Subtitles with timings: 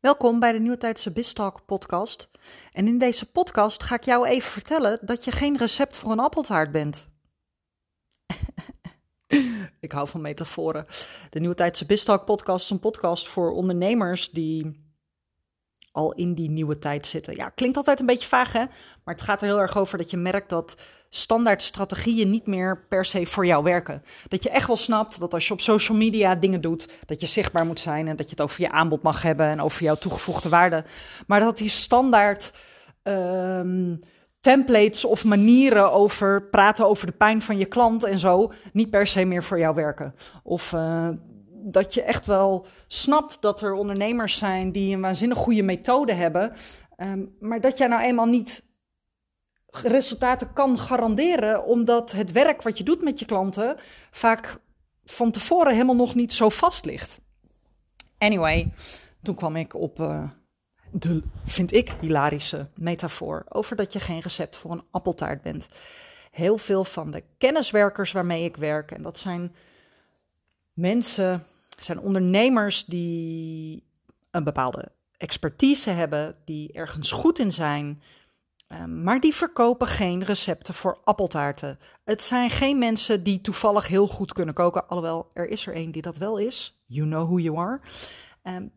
[0.00, 2.30] Welkom bij de Nieuwtijdse Bistalk podcast.
[2.72, 6.18] En in deze podcast ga ik jou even vertellen dat je geen recept voor een
[6.18, 7.08] appeltaart bent.
[9.80, 10.86] ik hou van metaforen.
[11.30, 14.86] De Nieuwtijdse Bistalk podcast is een podcast voor ondernemers die
[15.92, 17.36] al in die nieuwe tijd zitten.
[17.36, 18.64] Ja, klinkt altijd een beetje vaag hè,
[19.04, 20.76] maar het gaat er heel erg over dat je merkt dat
[21.08, 24.02] standaard strategieën niet meer per se voor jou werken.
[24.28, 27.26] Dat je echt wel snapt dat als je op social media dingen doet, dat je
[27.26, 29.94] zichtbaar moet zijn en dat je het over je aanbod mag hebben en over jouw
[29.94, 30.84] toegevoegde waarde.
[31.26, 32.52] Maar dat die standaard
[33.02, 33.96] ehm,
[34.40, 39.06] templates of manieren over praten over de pijn van je klant en zo niet per
[39.06, 40.14] se meer voor jou werken.
[40.42, 41.08] Of uh,
[41.48, 46.52] dat je echt wel snapt dat er ondernemers zijn die een waanzinnig goede methode hebben,
[46.96, 48.62] um, maar dat jij nou eenmaal niet
[49.70, 53.76] resultaten kan garanderen, omdat het werk wat je doet met je klanten
[54.10, 54.58] vaak
[55.04, 57.20] van tevoren helemaal nog niet zo vast ligt.
[58.18, 58.72] Anyway,
[59.22, 60.30] toen kwam ik op uh,
[60.90, 65.68] de, vind ik, hilarische metafoor over dat je geen recept voor een appeltaart bent.
[66.30, 69.54] Heel veel van de kenniswerkers waarmee ik werk, en dat zijn
[70.72, 71.44] mensen,
[71.78, 73.84] zijn ondernemers die
[74.30, 78.02] een bepaalde expertise hebben, die ergens goed in zijn,
[79.02, 81.78] maar die verkopen geen recepten voor appeltaarten.
[82.04, 84.88] Het zijn geen mensen die toevallig heel goed kunnen koken.
[84.88, 86.80] Alhoewel, er is er één die dat wel is.
[86.86, 87.80] You know who you are.
[88.42, 88.72] Um,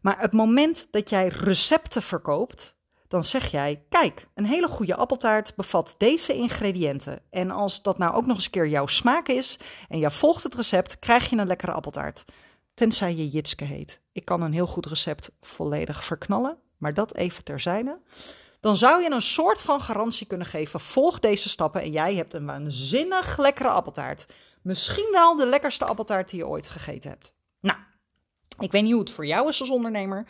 [0.00, 2.76] maar het moment dat jij recepten verkoopt,
[3.08, 7.20] dan zeg jij: Kijk, een hele goede appeltaart bevat deze ingrediënten.
[7.30, 10.42] En als dat nou ook nog eens een keer jouw smaak is en je volgt
[10.42, 12.24] het recept, krijg je een lekkere appeltaart.
[12.74, 14.00] Tenzij je Jitske heet.
[14.12, 17.98] Ik kan een heel goed recept volledig verknallen, maar dat even terzijde
[18.60, 20.80] dan zou je een soort van garantie kunnen geven.
[20.80, 24.26] Volg deze stappen en jij hebt een waanzinnig lekkere appeltaart.
[24.62, 27.34] Misschien wel de lekkerste appeltaart die je ooit gegeten hebt.
[27.60, 27.78] Nou,
[28.58, 30.26] ik weet niet hoe het voor jou is als ondernemer,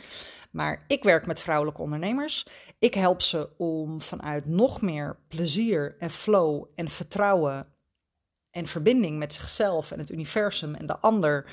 [0.51, 2.47] maar ik werk met vrouwelijke ondernemers.
[2.79, 7.73] Ik help ze om vanuit nog meer plezier en flow en vertrouwen
[8.51, 11.51] en verbinding met zichzelf en het universum en de ander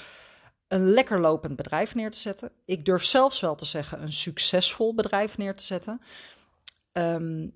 [0.67, 2.51] een lekker lopend bedrijf neer te zetten.
[2.65, 6.01] Ik durf zelfs wel te zeggen een succesvol bedrijf neer te zetten.
[6.97, 7.53] Um,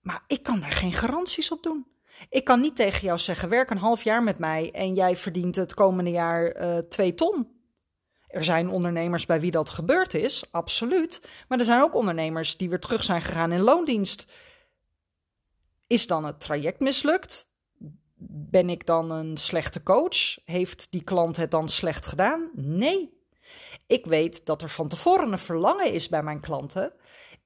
[0.00, 1.86] maar ik kan daar geen garanties op doen.
[2.28, 5.56] Ik kan niet tegen jou zeggen: werk een half jaar met mij en jij verdient
[5.56, 7.54] het komende jaar uh, twee ton.
[8.28, 11.28] Er zijn ondernemers bij wie dat gebeurd is, absoluut.
[11.48, 14.26] Maar er zijn ook ondernemers die weer terug zijn gegaan in loondienst.
[15.86, 17.48] Is dan het traject mislukt?
[18.18, 20.38] Ben ik dan een slechte coach?
[20.44, 22.50] Heeft die klant het dan slecht gedaan?
[22.54, 23.14] Nee.
[23.86, 26.92] Ik weet dat er van tevoren een verlangen is bij mijn klanten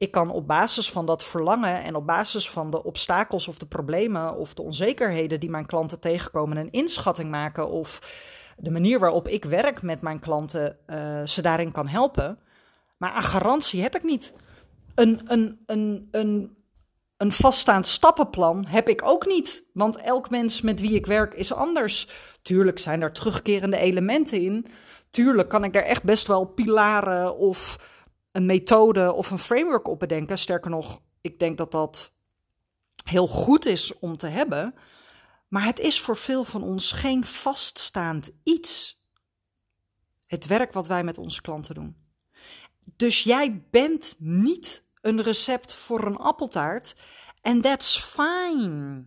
[0.01, 3.67] ik kan op basis van dat verlangen en op basis van de obstakels of de
[3.67, 7.99] problemen of de onzekerheden die mijn klanten tegenkomen, een inschatting maken of
[8.57, 12.39] de manier waarop ik werk met mijn klanten uh, ze daarin kan helpen.
[12.99, 14.35] Maar aan garantie heb ik niet.
[14.95, 16.57] Een, een, een, een,
[17.17, 19.63] een vaststaand stappenplan heb ik ook niet.
[19.73, 22.09] Want elk mens met wie ik werk is anders.
[22.43, 24.67] Tuurlijk zijn er terugkerende elementen in.
[25.11, 27.77] Tuurlijk kan ik daar echt best wel pilaren of
[28.33, 30.39] een methode of een framework op bedenken.
[30.39, 32.13] Sterker nog, ik denk dat dat
[33.05, 34.75] heel goed is om te hebben.
[35.49, 39.03] Maar het is voor veel van ons geen vaststaand iets.
[40.27, 41.97] Het werk wat wij met onze klanten doen.
[42.97, 46.97] Dus jij bent niet een recept voor een appeltaart.
[47.41, 49.05] En that's fine.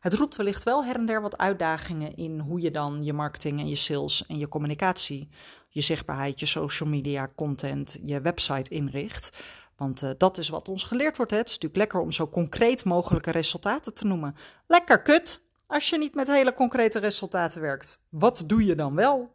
[0.00, 3.60] Het roept wellicht wel her en der wat uitdagingen in hoe je dan je marketing
[3.60, 5.28] en je sales en je communicatie
[5.70, 9.42] je zichtbaarheid, je social media content, je website inricht.
[9.76, 11.32] Want uh, dat is wat ons geleerd wordt.
[11.32, 11.38] Hè?
[11.38, 14.36] Het is natuurlijk lekker om zo concreet mogelijke resultaten te noemen.
[14.66, 18.00] Lekker kut als je niet met hele concrete resultaten werkt.
[18.08, 19.32] Wat doe je dan wel?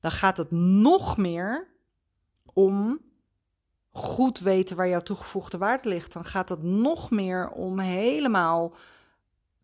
[0.00, 1.66] Dan gaat het nog meer
[2.52, 3.00] om
[3.90, 6.12] goed weten waar jouw toegevoegde waarde ligt.
[6.12, 8.74] Dan gaat het nog meer om helemaal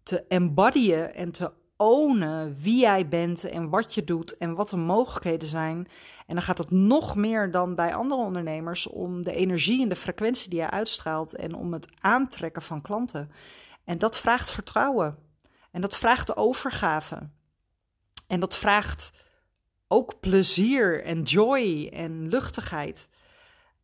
[0.07, 4.77] te embodyen en te ownen wie jij bent en wat je doet en wat de
[4.77, 5.89] mogelijkheden zijn.
[6.27, 9.97] En dan gaat het nog meer dan bij andere ondernemers om de energie en de
[9.97, 13.31] frequentie die je uitstraalt en om het aantrekken van klanten.
[13.85, 15.17] En dat vraagt vertrouwen.
[15.71, 17.29] En dat vraagt overgave.
[18.27, 19.13] En dat vraagt
[19.89, 23.09] ook plezier en joy en luchtigheid.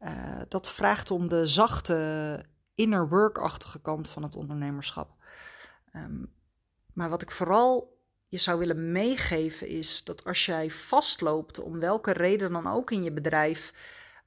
[0.00, 0.10] Uh,
[0.48, 2.44] dat vraagt om de zachte
[2.74, 5.10] inner work-achtige kant van het ondernemerschap.
[5.96, 6.32] Um,
[6.94, 12.12] maar wat ik vooral je zou willen meegeven is dat als jij vastloopt, om welke
[12.12, 13.74] reden dan ook in je bedrijf,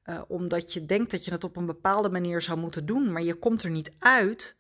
[0.06, 3.22] uh, omdat je denkt dat je het op een bepaalde manier zou moeten doen, maar
[3.22, 4.58] je komt er niet uit,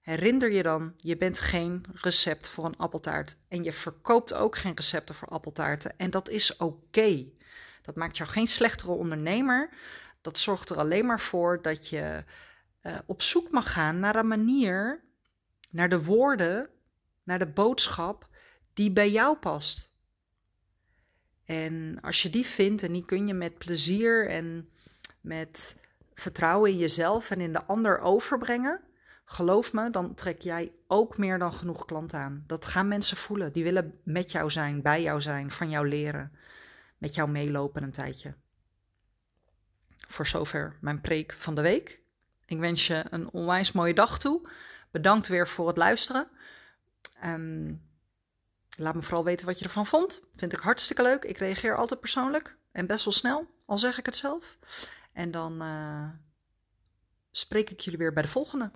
[0.00, 3.36] herinner je dan, je bent geen recept voor een appeltaart.
[3.48, 5.92] En je verkoopt ook geen recepten voor appeltaarten.
[5.96, 7.24] En dat is oké.
[7.82, 9.70] Dat maakt jou geen slechtere ondernemer.
[10.20, 12.24] Dat zorgt er alleen maar voor dat je
[12.82, 15.04] uh, op zoek mag gaan naar een manier,
[15.70, 16.68] naar de woorden,
[17.22, 18.28] naar de boodschap
[18.72, 19.90] die bij jou past.
[21.44, 24.68] En als je die vindt en die kun je met plezier en
[25.20, 25.76] met
[26.14, 28.80] vertrouwen in jezelf en in de ander overbrengen,
[29.24, 32.44] geloof me, dan trek jij ook meer dan genoeg klanten aan.
[32.46, 33.52] Dat gaan mensen voelen.
[33.52, 36.32] Die willen met jou zijn, bij jou zijn, van jou leren,
[36.98, 38.34] met jou meelopen een tijdje.
[40.08, 42.00] Voor zover mijn preek van de week.
[42.46, 44.48] Ik wens je een onwijs mooie dag toe.
[44.90, 46.28] Bedankt weer voor het luisteren.
[47.20, 47.74] Ehm,
[48.76, 50.20] laat me vooral weten wat je ervan vond.
[50.36, 51.24] Vind ik hartstikke leuk.
[51.24, 54.58] Ik reageer altijd persoonlijk en best wel snel, al zeg ik het zelf.
[55.12, 56.08] En dan uh,
[57.30, 58.70] spreek ik jullie weer bij de volgende.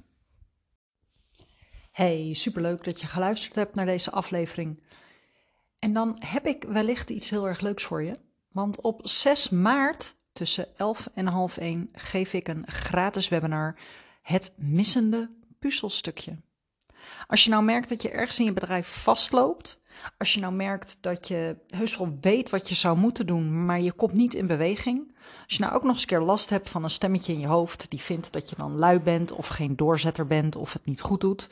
[1.91, 4.83] Hey, superleuk dat je geluisterd hebt naar deze aflevering.
[5.79, 8.19] En dan heb ik wellicht iets heel erg leuks voor je.
[8.49, 13.79] Want op 6 maart tussen 11 en half 1 geef ik een gratis webinar
[14.23, 15.31] Het missende
[15.65, 16.37] puzzelstukje.
[17.27, 19.81] Als je nou merkt dat je ergens in je bedrijf vastloopt,
[20.19, 23.81] als je nou merkt dat je heus wel weet wat je zou moeten doen, maar
[23.81, 25.17] je komt niet in beweging.
[25.45, 27.47] Als je nou ook nog eens een keer last hebt van een stemmetje in je
[27.47, 31.01] hoofd die vindt dat je dan lui bent of geen doorzetter bent of het niet
[31.01, 31.49] goed doet.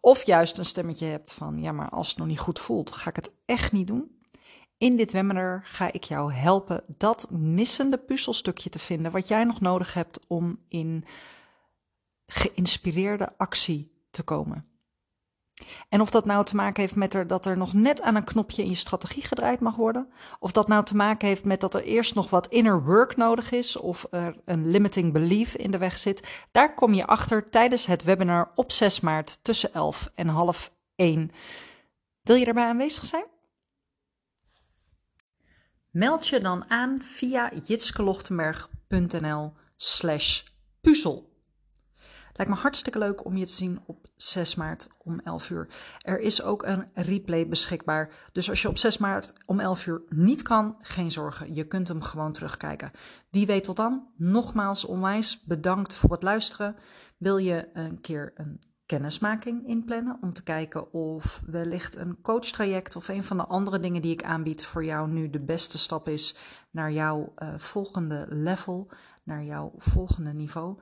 [0.00, 3.10] Of juist een stemmetje hebt van ja, maar als het nog niet goed voelt, ga
[3.10, 4.10] ik het echt niet doen.
[4.78, 9.60] In dit webinar ga ik jou helpen dat missende puzzelstukje te vinden wat jij nog
[9.60, 11.04] nodig hebt om in
[12.26, 14.76] geïnspireerde actie te komen.
[15.88, 18.24] En of dat nou te maken heeft met er, dat er nog net aan een
[18.24, 21.74] knopje in je strategie gedraaid mag worden, of dat nou te maken heeft met dat
[21.74, 25.78] er eerst nog wat inner work nodig is, of er een limiting belief in de
[25.78, 30.28] weg zit, daar kom je achter tijdens het webinar op 6 maart tussen 11 en
[30.28, 31.30] half 1.
[32.22, 33.26] Wil je daarbij aanwezig zijn?
[35.90, 40.42] Meld je dan aan via jitskelochtenberg.nl slash
[40.80, 41.35] puzzel.
[42.36, 45.68] Lijkt me hartstikke leuk om je te zien op 6 maart om 11 uur.
[45.98, 48.10] Er is ook een replay beschikbaar.
[48.32, 51.54] Dus als je op 6 maart om 11 uur niet kan, geen zorgen.
[51.54, 52.90] Je kunt hem gewoon terugkijken.
[53.30, 54.06] Wie weet tot dan.
[54.16, 56.76] Nogmaals onwijs bedankt voor het luisteren.
[57.16, 63.08] Wil je een keer een kennismaking inplannen om te kijken of wellicht een coachtraject of
[63.08, 66.36] een van de andere dingen die ik aanbied voor jou nu de beste stap is
[66.70, 68.88] naar jouw uh, volgende level,
[69.22, 70.78] naar jouw volgende niveau?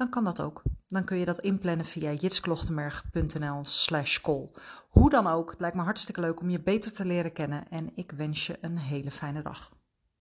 [0.00, 0.62] Dan kan dat ook.
[0.86, 4.50] Dan kun je dat inplannen via jitsklochtenberg.nl slash call.
[4.88, 7.90] Hoe dan ook, het lijkt me hartstikke leuk om je beter te leren kennen en
[7.94, 9.70] ik wens je een hele fijne dag.